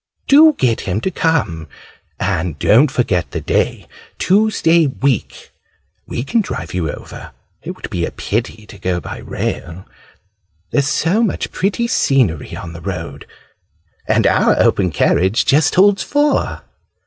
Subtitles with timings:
[0.27, 1.67] "Do get him to come!
[2.19, 5.51] And don't forget the day, Tuesday week.
[6.07, 7.33] We can drive you over.
[7.61, 9.85] It would be a pity to go by rail
[10.71, 13.27] there is so much pretty scenery on the road.
[14.07, 16.63] And our open carriage just holds four."